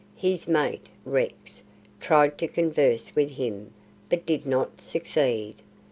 [0.15, 1.61] His "mate" Rex
[1.99, 3.71] tried to converse with him,
[4.09, 5.57] but did not succeed.